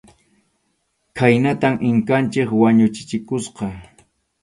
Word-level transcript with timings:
Khaynatam 1.17 1.75
Inkanchik 1.89 2.49
wañuchichikusqa. 2.61 3.65